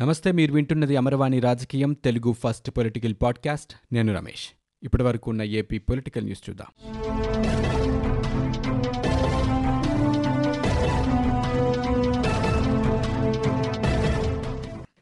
[0.00, 3.94] నమస్తే మీరు వింటున్నది అమరవాణి రాజకీయం తెలుగు ఫస్ట్ పొలిటికల్ పాడ్కాస్ట్.
[3.94, 4.48] నేను రమేష్.
[4.82, 6.66] ఇప్పటి వరకు ఉన్న ఏపీ పొలిటికల్ న్యూస్ చూద్దాం.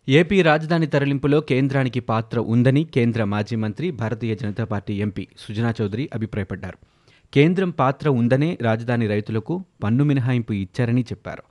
[0.09, 6.11] ఏపీ రాజధాని తరలింపులో కేంద్రానికి పాత్ర ఉందని కేంద్ర మాజీ మంత్రి భారతీయ జనతా పార్టీ ఎంపీ సుజనా చౌదరి
[6.15, 6.79] అభిప్రాయపడ్డారు.
[7.35, 11.43] కేంద్రం పాత్ర ఉందనే రాజధాని రైతులకు పన్ను మినహాయింపు ఇచ్చారని చెప్పారు.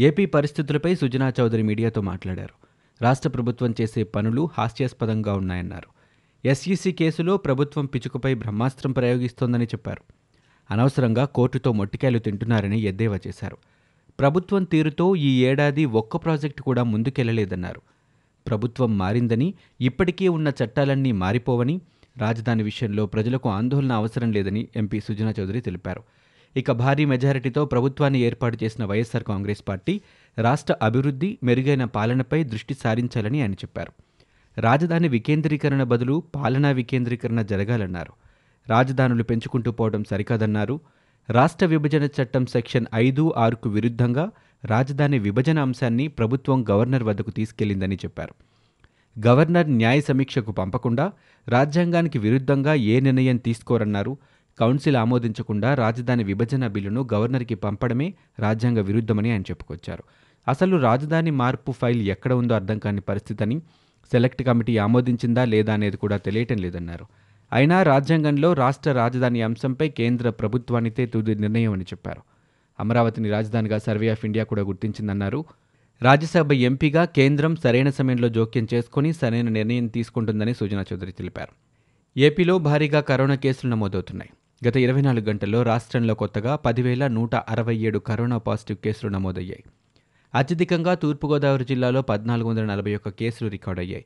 [0.00, 2.63] ఏపీ పరిస్థితులపై సుజనా చౌదరి మీడియాతో మాట్లాడారు.
[3.02, 5.88] రాష్ట్ర ప్రభుత్వం చేసే పనులు హాస్యాస్పదంగా ఉన్నాయన్నారు.
[6.48, 10.02] ఎస్ఈసీ కేసులో ప్రభుత్వం పిచుకపై బ్రహ్మాస్త్రం ప్రయోగిస్తోందని చెప్పారు.
[10.70, 13.56] అనవసరంగా కోర్టుతో మొట్టికాయలు తింటున్నారని ఎద్దేవా చేశారు.
[14.20, 17.82] ప్రభుత్వం తీరుతో ఈ ఏడాది ఒక్క ప్రాజెక్టు కూడా ముందుకెళ్ళలేదన్నారు.
[18.46, 21.80] ప్రభుత్వం మారిందని ఇప్పటికీ ఉన్న చట్టాలన్నీ మారిపోవని
[22.16, 26.02] రాజధాని విషయంలో ప్రజలకు ఆందోళన అవసరం లేదని ఎంపీ సుజనా చౌదరి తెలిపారు.
[26.56, 30.00] ఇక భారీ మెజారిటీతో ప్రభుత్వాన్ని ఏర్పాటు చేసిన వైఎస్సార్ కాంగ్రెస్ పార్టీ
[30.38, 33.92] రాష్ట్ర అభివృద్ధి మెరుగైన పాలనపై దృష్టి సారించాలని ఆయన చెప్పారు.
[34.60, 38.12] రాజధాని వికేంద్రీకరణ బదులు పాలనా వికేంద్రీకరణ జరగాలన్నారు.
[38.70, 40.80] రాజధానులు పెంచుకుంటూ పోవడం సరికాదన్నారు.
[41.30, 44.30] రాష్ట్ర విభజన చట్టం సెక్షన్ ఐదు ఆరుకు విరుద్ధంగా
[44.64, 48.34] రాజధాని విభజన అంశాన్ని ప్రభుత్వం గవర్నర్ వద్దకు తీసుకెళ్ళిందని చెప్పారు.
[49.28, 51.12] గవర్నర్ న్యాయ సమీక్షకు పంపకుండా
[51.48, 54.18] రాజ్యాంగానికి విరుద్ధంగా ఏ నిర్ణయం తీసుకోరన్నారు.
[54.58, 60.04] కౌన్సిల్ ఆమోదించకుండా రాజధాని విభజన బిల్లును గవర్నర్కి పంపడమే రాజ్యాంగ విరుద్ధమని ఆయన చెప్పుకొచ్చారు.
[60.48, 63.58] అసలు రాజధాని మార్పు ఫైల్ ఎక్కడ ఉందో అర్థం కాని పరిస్థితిని
[64.12, 67.06] సెలెక్ట్ కమిటీ ఆమోదించిందా లేదా అనేది కూడా తెలియటం లేదన్నారు.
[67.52, 72.22] అయినా రాజ్యాంగంలో రాష్ట్ర రాజధాని అంశంపై కేంద్ర ప్రభుత్వానితే తుది నిర్ణయం అని చెప్పారు.
[72.80, 75.44] అమరావతిని రాజధానిగా సర్వే ఆఫ్ ఇండియా కూడా గుర్తించిందన్నారు.
[76.02, 81.64] రాజ్యసభ ఎంపీగా కేంద్రం సరైన సమయంలో జోక్యం చేసుకుని సరైన నిర్ణయం తీసుకుంటుందని సుజనా చౌదరి తెలిపారు.
[82.18, 84.30] ఏపీలో భారీగా కరోనా కేసులు నమోదవుతున్నాయి.
[84.62, 89.64] గత ఇరవై నాలుగు గంటల్లో రాష్ట్రంలో కొత్తగా పదివేల నూట అరవై ఏడు కరోనా పాజిటివ్ కేసులు నమోదయ్యాయి.
[90.34, 94.04] అత్యధికంగా తూర్పుగోదావరి జిల్లాలో పద్నాలుగు వందల నలభై ఒక్క కేసులు రికార్డయ్యాయి.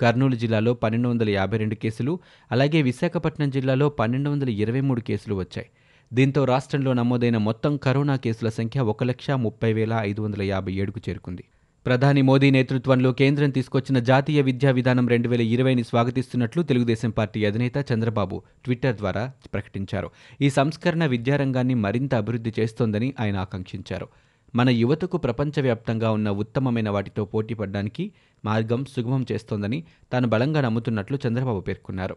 [0.00, 2.18] కర్నూలు జిల్లాలో పన్నెండు వందల యాభై రెండు కేసులు
[2.50, 5.68] అలాగే విశాఖపట్నం జిల్లాలో పన్నెండు వందల ఇరవై మూడు కేసులు వచ్చాయి.
[6.12, 11.00] దీంతో రాష్ట్రంలో నమోదైన మొత్తం కరోనా కేసుల సంఖ్య ఒక లక్ష ముప్పై వేల ఐదు వందల యాభై ఏడుకు
[11.08, 11.44] చేరుకుంది.
[11.86, 17.72] ప్రధాని మోదీ నేతృత్వంలో కేంద్రం తీసుకొచ్చిన జాతీయ విద్యా విధానం రెండు వేల ఇరవైని స్వాగతిస్తున్నట్లు తెలుగుదేశం పార్టీ అధినేత
[17.92, 20.10] చంద్రబాబు ట్విట్టర్ ద్వారా ప్రకటించారు.
[20.40, 24.08] ఈ సంస్కరణ విద్యారంగాన్ని మరింత అభివృద్ధి చేస్తోందని ఆయన ఆకాంక్షించారు.
[24.54, 28.12] మన యువతకు ప్రపంచవ్యాప్తంగా ఉన్న ఉత్తమమైన వాటితో పోటీపడడానికి
[28.44, 32.16] మార్గం సుగమం చేస్తోందని తాను బలంగా నమ్ముతున్నట్లు చంద్రబాబు పేర్కొన్నారు.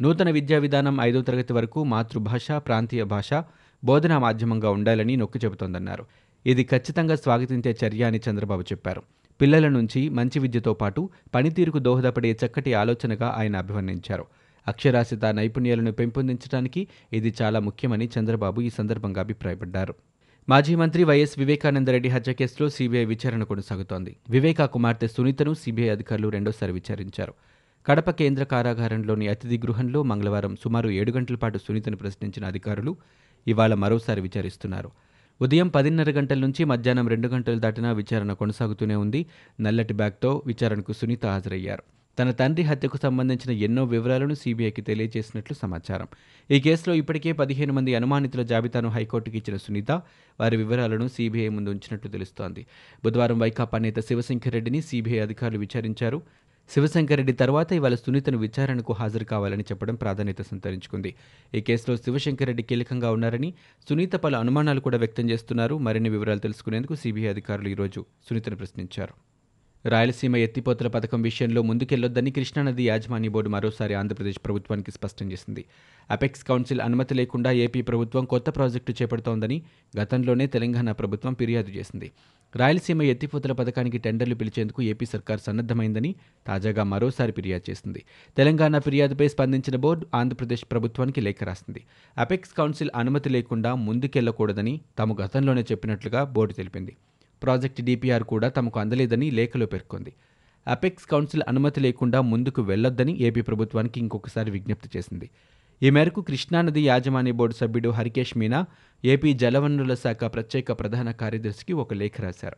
[0.00, 3.34] నూతన విద్యా విధానం ఐదో తరగతి వరకు మాతృభాష ప్రాంతీయ భాష
[3.84, 6.06] బోధనా మాధ్యమంగా ఉండాలని నొక్కి చెబుతోందన్నారు.
[6.46, 9.02] ఇది ఖచ్చితంగా స్వాగతించే చర్య అని చంద్రబాబు చెప్పారు.
[9.40, 14.26] పిల్లల నుంచి మంచి విద్యతో పాటు పనితీరుకు దోహదపడే చక్కటి ఆలోచనగా ఆయన అభివర్ణించారు.
[14.66, 19.94] అక్షరాస్యత నైపుణ్యాలను పెంపొందించడానికి ఇది చాలా ముఖ్యమని చంద్రబాబు ఈ సందర్భంగా అభిప్రాయపడ్డారు.
[20.48, 24.16] మాజీ మంత్రి వైఎస్ వివేకానందరెడ్డి హత్య కేసులో సీబీఐ విచారణ కొనసాగుతోంది.
[24.30, 27.34] వివేకా కుమార్తె సునీతను సీబీఐ అధికారులు రెండోసారి విచారించారు.
[27.86, 32.96] కడప కేంద్ర కారాగారంలోని అతిథి గృహంలో మంగళవారం సుమారు ఏడు గంటల పాటు సునీతను ప్రశ్నించిన అధికారులు
[33.46, 34.90] ఇవాళ మరోసారి విచారిస్తున్నారు.
[35.40, 39.26] ఉదయం పదిన్నర గంటల నుంచి మధ్యాహ్నం రెండు గంటలు దాటినా విచారణ కొనసాగుతూనే ఉంది.
[39.60, 41.82] నల్లటి బ్యాగ్తో విచారణకు సునీత హాజరయ్యారు.
[42.18, 46.08] తన తండ్రి హత్యకు సంబంధించిన ఎన్నో వివరాలను సీబీఐకి తెలియజేసినట్లు సమాచారం.
[46.50, 49.92] ఈ కేసులో ఇప్పటికే పదిహేను మంది అనుమానితుల జాబితాను హైకోర్టుకి ఇచ్చిన సునీత
[50.40, 52.66] వారి వివరాలను సీబీఐ ముందు ఉంచినట్లు తెలుస్తోంది.
[53.04, 56.22] బుధవారం వైకాపా నేత శివశంకర్ రెడ్డిని సీబీఐ అధికారులు విచారించారు.
[56.70, 61.14] శివశంకర్రెడ్డి తర్వాత ఇవాళ సునీతను విచారణకు హాజరు కావాలని చెప్పడం ప్రాధాన్యత సంతరించుకుంది.
[61.54, 63.54] ఈ కేసులో శివశంకర్రెడ్డి కీలకంగా ఉన్నారని
[63.88, 65.78] సునీత పలు అనుమానాలు కూడా వ్యక్తం చేస్తున్నారు.
[65.78, 69.14] మరిన్ని వివరాలు తెలుసుకునేందుకు సిబిఐ అధికారులు ఈరోజు సునీతను ప్రశ్నించారు.
[69.88, 75.64] రాయలసీమ ఎత్తిపోతల పథకం విషయంలో ముందుకెళ్ళొద్దని కృష్ణానది యాజమాన్య బోర్డు మరోసారి ఆంధ్రప్రదేశ్ ప్రభుత్వానికి స్పష్టం చేసింది.
[76.10, 79.62] అపెక్స్ కౌన్సిల్ అనుమతి లేకుండా ఏపీ ప్రభుత్వం కొత్త ప్రాజెక్టు చేపడుతోందని
[80.00, 82.12] గతంలోనే తెలంగాణ ప్రభుత్వం ఫిర్యాదు చేసింది.
[82.56, 86.14] రాయలసీమ ఎత్తిపోతల పథకానికి టెండర్లు పిలిచేందుకు ఏపీ సర్కార్ సన్నద్ధమైందని
[86.46, 88.04] తాజాగా మరోసారి ఫిర్యాదు చేసింది.
[88.36, 91.84] తెలంగాణ ఫిర్యాదుపై స్పందించిన బోర్డు ఆంధ్రప్రదేశ్ ప్రభుత్వానికి లేఖ రాసింది.
[92.18, 96.96] అపెక్స్ కౌన్సిల్ అనుమతి లేకుండా ముందుకెళ్ళకూడదని తాము గతంలోనే చెప్పినట్లుగా బోర్డు తెలిపింది.
[97.42, 100.12] ప్రాజెక్టు డిపిఆర్ కూడా తమకు అందలేదని లేఖలో పేర్కొంది.
[100.66, 105.30] అపెక్స్ కౌన్సిల్ అనుమతి లేకుండా ముందుకు వెళ్ళొద్దని ఏపీ ప్రభుత్వానికి ఇంకొకసారి విజ్ఞప్తి చేసింది.
[105.82, 108.64] ఈ మేరకు కృష్ణానది యాజమాన్య బోర్డు సభ్యుడు హరికేష్ మీనా
[109.04, 112.56] ఏపీ జలవనరుల శాఖ ప్రత్యేక ప్రధాన కార్యదర్శికి ఒక లేఖ రాశారు.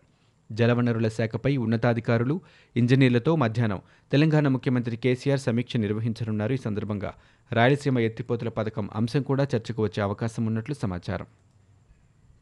[0.52, 2.40] జలవనరుల శాఖపై ఉన్నతాధికారులు
[2.76, 3.80] ఇంజనీర్లతో మధ్యాహ్నం
[4.12, 6.52] తెలంగాణ ముఖ్యమంత్రి కేసీఆర్ సమీక్ష నిర్వహించనున్నారు.
[6.52, 7.14] ఈ సందర్భంగా
[7.52, 11.26] రాయలసీమ ఎత్తిపోతుల పథకం అంశం కూడా చర్చకు వచ్చే అవకాశం ఉన్నట్లు సమాచారం.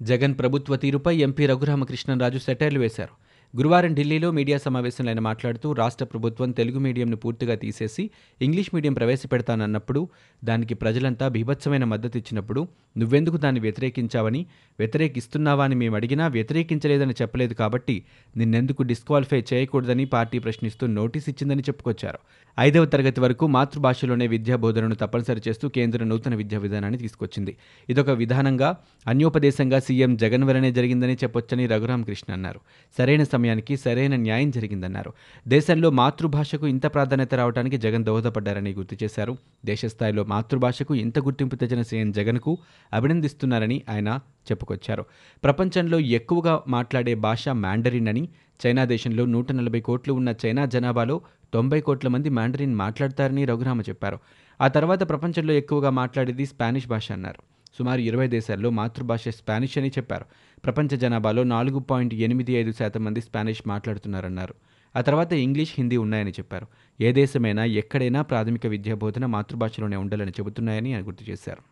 [0.02, 3.25] జగన్ ప్రభుత్వ తీరుపై ఎంపీ రఘురామకృష్ణరాజు సెటైర్లు వేశారు.
[3.54, 8.10] గురువారం ఢిల్లీలో మీడియా సమావేశంలో ఆయన మాట్లాడుతూ రాష్ట్ర ప్రభుత్వం తెలుగు మీడియంను పూర్తిగా తీసేసి
[8.40, 10.08] ఇంగ్లీష్ మీడియం ప్రవేశపెడతానన్నప్పుడు
[10.44, 14.46] దానికి ప్రజలంతా బీభత్సమైన మద్దతు ఇచ్చినప్పుడు నువ్వెందుకు దాన్ని వ్యతిరేకించావని
[14.78, 17.96] వ్యతిరేకిస్తున్నావా అని మేము అడిగినా వ్యతిరేకించలేదని చెప్పలేదు కాబట్టి
[18.36, 22.18] నిన్నెందుకు డిస్క్వాలిఫై చేయకూడదని పార్టీ ప్రశ్నిస్తూ నోటీస్ ఇచ్చిందని చెప్పుకొచ్చారు.
[22.60, 27.56] ఐదవ తరగతి వరకు మాతృభాషలోనే విద్యా బోధనను తప్పనిసరి చేస్తూ కేంద్ర నూతన విద్యా విధానాన్ని తీసుకొచ్చింది.
[27.88, 28.76] ఇదొక విధానంగా
[29.06, 32.60] అన్యోపదేశంగా సీఎం జగన్ వలనే జరిగిందని చెప్పొచ్చని రఘురామకృష్ణ అన్నారు.
[32.98, 35.12] సరైన సమయానికి సరైన న్యాయం జరిగిందన్నారు.
[35.48, 39.36] దేశంలో మాతృభాషకు ఇంత ప్రాధాన్యత రావడానికి జగన్ దోహదపడ్డారని గుర్తు చేశారు.
[39.64, 42.58] దేశస్థాయిలో మాతృభాషకు ఇంత గుర్తింపు తెచ్చిన సీఎం జగన్కు
[42.92, 45.04] అభినందిస్తున్నారని ఆయన చెప్పుకొచ్చారు.
[45.44, 48.28] ప్రపంచంలో ఎక్కువగా మాట్లాడే భాష మ్యాండరిన్ అని
[48.66, 51.20] చైనా దేశంలో నూట నలభై కోట్లు ఉన్న చైనా జనాభాలో
[51.54, 54.18] తొంభై కోట్ల మంది మ్యాండరిన్ మాట్లాడతారని రఘురామ చెప్పారు.
[54.60, 57.55] ఆ తర్వాత ప్రపంచంలో ఎక్కువగా మాట్లాడేది స్పానిష్ భాష అన్నారు.
[57.78, 60.24] సుమారు ఇరవై దేశాల్లో మాతృభాష స్పానిష్ అని చెప్పారు.
[60.64, 64.54] ప్రపంచ జనాభాలో నాలుగు పాయింట్ ఎనిమిది ఐదు శాతం మంది స్పానిష్ మాట్లాడుతున్నారన్నారు.
[64.96, 66.66] ఆ తర్వాత ఇంగ్లీష్ హిందీ ఉన్నాయని చెప్పారు.
[67.00, 71.62] ఏ దేశమైనా ఎక్కడైనా ప్రాథమిక విద్యా బోధన మాతృభాషలోనే ఉండాలని చెబుతున్నాయని ఆయన గుర్తు చేశారు.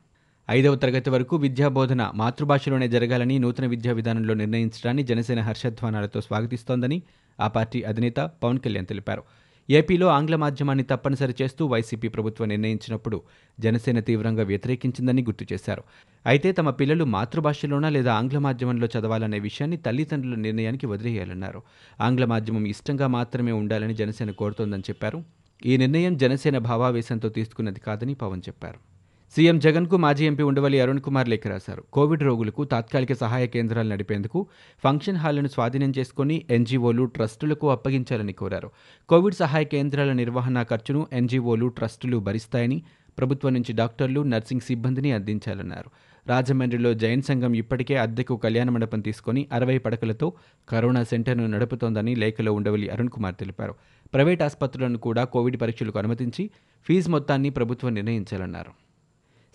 [0.51, 7.03] ఐదవ తరగతి వరకు విద్యా బోధన మాతృభాషలోనే జరగాలని నూతన విద్యా విధానంలో నిర్ణయించడాన్ని జనసేన హర్షధ్వానాలతో స్వాగతిస్తోందని
[7.41, 9.23] ఆ పార్టీ అధినేత పవన్ కళ్యాణ్ తెలిపారు.
[9.71, 13.23] ఏపీలో ఆంగ్ల మాధ్యమాన్ని తప్పనిసరి చేస్తూ వైసీపీ ప్రభుత్వం నిర్ణయించినప్పుడు
[13.61, 15.83] జనసేన తీవ్రంగా వ్యతిరేకించిందని గుర్తు చేశారు.
[16.27, 21.63] అయితే తమ పిల్లలు మాతృభాషలోనా లేదా ఆంగ్ల మాధ్యమంలో చదవాలనే విషయాన్ని తల్లిదండ్రుల నిర్ణయానికి వదిలేయాలన్నారు.
[22.01, 25.25] ఆంగ్ల మాధ్యమం ఇష్టంగా మాత్రమే ఉండాలని జనసేన కోరుతోందని చెప్పారు.
[25.67, 28.94] ఈ నిర్ణయం జనసేన భావావేశంతో తీసుకున్నది కాదని పవన్ చెప్పారు.
[29.33, 31.83] సీఎం జగన్కు మాజీ ఎంపీ ఉండవల్లి అరుణ్ కుమార్ లేఖ రాశారు.
[31.93, 34.47] కోవిడ్ రోగులకు తాత్కాలిక సహాయ కేంద్రాలు నడిపేందుకు
[34.85, 38.71] ఫంక్షన్ హాళ్ళను స్వాధీనం చేసుకుని ఎన్జీఓలు ట్రస్టులకు అప్పగించాలని కోరారు.
[39.09, 42.83] కోవిడ్ సహాయ కేంద్రాల నిర్వహణ ఖర్చును ఎన్జీఓలు ట్రస్టులు భరిస్తాయని
[43.19, 45.91] ప్రభుత్వం నుంచి డాక్టర్లు నర్సింగ్ సిబ్బందిని అందించాలన్నారు.
[46.29, 50.33] రాజమండ్రిలో జైన్ సంఘం ఇప్పటికే అద్దెకు కళ్యాణ మండపం తీసుకుని అరవై పడకలతో
[50.69, 53.75] కరోనా సెంటర్ను నడుపుతోందని లేఖలో ఉండవల్లి అరుణ్ కుమార్ తెలిపారు.
[54.15, 56.51] ప్రైవేట్ ఆసుపత్రులను కూడా కోవిడ్ పరీక్షలకు అనుమతించి
[56.87, 58.84] ఫీజు మొత్తాన్ని ప్రభుత్వం నిర్ణయించాలన్నారు.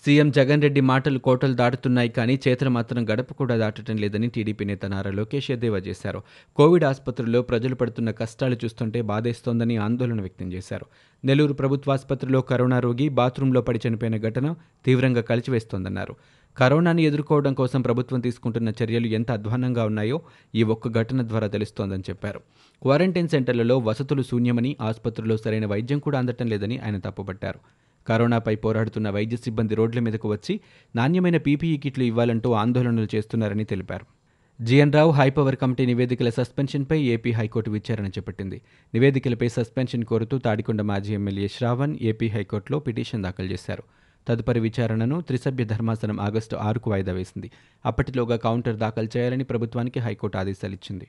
[0.06, 4.86] సీఎం జగన్ రెడ్డి మాటలు కోటలు దాటుతున్నాయి కానీ చేతులు మాత్రం గడప కూడా దాటడం లేదని టీడీపీ నేత
[4.86, 6.24] నారా లోకేష్ ఎద్దేవా చేశారు.
[6.56, 10.86] కోవిడ్ ఆసుపత్రుల్లో ప్రజలు పడుతున్న కష్టాలు చూస్తుంటే బాధేస్తోందని ఆందోళన వ్యక్తం చేశారు.
[11.25, 14.56] నెల్లూరు ప్రభుత్వాసుపత్రిలో కరోనా రోగి బాత్రూంలో పడి చనిపోయిన ఘటన
[14.86, 16.16] తీవ్రంగా కలిచివేస్తోందన్నారు.
[16.57, 20.22] కరోనాని ఎదుర్కోవడం కోసం ప్రభుత్వం తీసుకుంటున్న చర్యలు ఎంత అధ్వాన్నంగా ఉన్నాయో
[20.56, 22.40] ఈ ఒక్క ఘటన ద్వారా తెలుస్తోందని చెప్పారు.
[22.81, 27.60] క్వారంటైన్ సెంటర్లలో వసతులు శూన్యమని ఆసుపత్రిలో సరైన వైద్యం కూడా అందటం లేదని ఆయన తప్పుపట్టారు.
[28.10, 30.60] కరోనాపై పోరాడుతున్న వైద్య సిబ్బంది రోడ్ల మీదకు వచ్చి
[30.96, 34.06] నాణ్యమైన పీపీఈ కిట్లు ఇవ్వాలంటూ ఆందోళనలు చేస్తున్నారని తెలిపారు.
[34.60, 38.62] జీఎన్ రావు హైపవర్ కమిటీ నివేదికల సస్పెన్షన్పై ఏపీ హైకోర్టు విచారణ చేపట్టింది.
[38.94, 43.84] నివేదికలపై సస్పెన్షన్ కోరుతూ తాడికొండ మాజీ ఎమ్మెల్యే శ్రావణ్ ఏపీ హైకోర్టులో పిటిషన్ దాఖలు చేశారు.
[44.28, 47.52] తదుపరి విచారణను త్రిసభ్య ధర్మాసనం ఆగస్టు ఆరుకు వాయిదా వేసింది.
[47.86, 51.08] అప్పటిలోగా కౌంటర్ దాఖలు చేయాలని ప్రభుత్వానికి హైకోర్టు ఆదేశాలిచ్చింది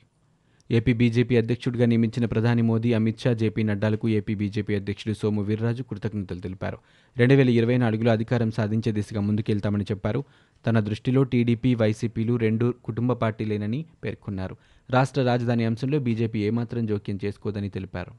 [0.70, 5.82] ఏపీ బీజేపీ అధ్యక్షుడిగా నియమించిన ప్రధాని మోదీ అమిత్ షా జేపీ నడ్డాలకు ఏపీ బీజేపీ అధ్యక్షుడు సోము వీర్రాజు
[5.82, 6.78] కృతజ్ఞతలు తెలిపారు.
[7.18, 10.24] రెండు వేల ఇరవై నాలుగులో అధికారం సాధించే దిశగా ముందుకెళ్తామని చెప్పారు.
[10.66, 14.56] తన దృష్టిలో టీడీపీ వైసీపీలు రెండు కుటుంబ పార్టీలేనని పేర్కొన్నారు.
[14.90, 18.12] రాష్ట్ర రాజధాని అంశంలో బీజేపీ ఏమాత్రం జోక్యం చేసుకోదని తెలిపారు.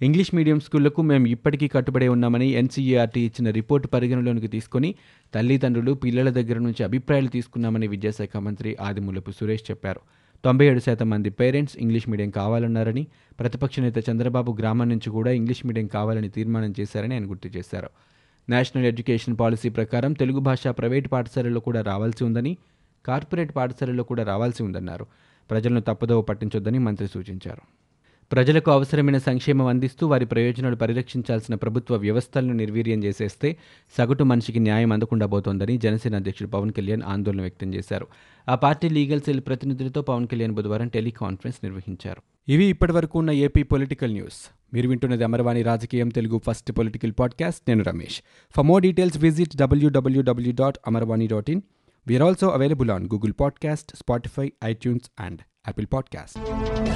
[0.00, 4.94] ఇంగ్లీష్ మీడియం స్కూళ్ళకు మేము ఇప్పటికీ కట్టుబడే ఉన్నామని ఎన్సీఈఆర్టీ ఇచ్చిన రిపోర్టు పరిగణలోనికి తీసుకుని
[5.34, 10.00] తల్లిదండ్రులు పిల్లల దగ్గర నుంచి అభిప్రాయాలు తీసుకున్నామని విద్యాశాఖ మంత్రి ఆదిమూలపు సురేష్ చెప్పారు.
[10.44, 13.06] తొంభై ఏడు శాతం మంది పేరెంట్స్ ఇంగ్లీష్ మీడియం కావాలన్నారని
[13.38, 17.90] ప్రతిపక్ష నేత చంద్రబాబు గ్రామం నుంచి కూడా ఇంగ్లీష్ మీడియం కావాలని తీర్మానం చేశారని ఆయన గుర్తు చేశారు.
[18.48, 22.56] నేషనల్ ఎడ్యుకేషన్ పాలసీ ప్రకారం తెలుగు భాష ప్రైవేటు పాఠశాలల్లో కూడా రావాల్సి ఉందని
[23.06, 25.06] కార్పొరేట్ పాఠశాలల్లో కూడా రావాల్సి ఉందన్నారు.
[25.50, 27.62] ప్రజలను తప్పుదోవ పట్టించొద్దని మంత్రి సూచించారు.
[28.32, 33.56] ప్రజలకు అవసరమైన సంక్షేమం అందిస్తూ వారి ప్రయోజనాలు పరిరక్షించాల్సిన ప్రభుత్వ వ్యవస్థలను నిర్వీర్యం చేసేస్తే
[33.98, 38.06] సగటు మనిషికి న్యాయం అందకుండా పోతోందని జనసేన అధ్యక్షుడు పవన్ కళ్యాణ్ ఆందోళన వ్యక్తం చేశారు.
[38.48, 42.22] ఆ పార్టీ లీగల్ సెల్ ప్రతినిధులతో పవన్ కళ్యాణ్ బుధవారం టెలికాన్ఫరెన్స్ నిర్వహించారు.
[42.48, 44.50] ఇవి ఇప్పటివరకు ఉన్న ఏపీ పొలిటికల్ న్యూస్.
[44.74, 47.62] మీరు వింటున్నది అమర్వాణి రాజకీయం తెలుగు ఫస్ట్ పొలిటికల్ పాడ్కాస్ట్.
[47.68, 48.22] నేను Ramesh.
[48.56, 51.60] For more details visit WWW dot Amarvani dot in
[52.06, 56.87] we are also available on Google podcast Spotify iTunes and Apple podcast